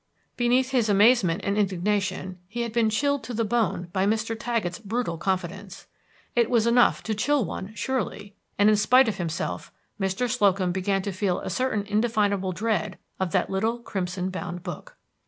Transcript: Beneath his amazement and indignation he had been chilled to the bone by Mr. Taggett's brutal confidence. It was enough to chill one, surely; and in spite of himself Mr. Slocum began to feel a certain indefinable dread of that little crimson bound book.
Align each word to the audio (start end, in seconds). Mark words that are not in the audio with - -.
Beneath 0.35 0.71
his 0.71 0.89
amazement 0.89 1.41
and 1.43 1.55
indignation 1.59 2.39
he 2.47 2.61
had 2.61 2.73
been 2.73 2.89
chilled 2.89 3.23
to 3.25 3.35
the 3.35 3.45
bone 3.45 3.89
by 3.93 4.07
Mr. 4.07 4.35
Taggett's 4.35 4.79
brutal 4.79 5.15
confidence. 5.19 5.85
It 6.35 6.49
was 6.49 6.65
enough 6.65 7.03
to 7.03 7.13
chill 7.13 7.45
one, 7.45 7.75
surely; 7.75 8.33
and 8.57 8.67
in 8.67 8.77
spite 8.77 9.07
of 9.07 9.17
himself 9.17 9.71
Mr. 9.99 10.27
Slocum 10.27 10.71
began 10.71 11.03
to 11.03 11.11
feel 11.11 11.39
a 11.41 11.51
certain 11.51 11.83
indefinable 11.83 12.51
dread 12.51 12.97
of 13.19 13.31
that 13.33 13.51
little 13.51 13.77
crimson 13.77 14.31
bound 14.31 14.63
book. 14.63 14.97